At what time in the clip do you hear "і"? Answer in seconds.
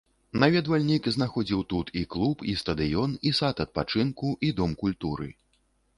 2.01-2.03, 2.53-2.55, 3.31-3.35, 4.49-4.51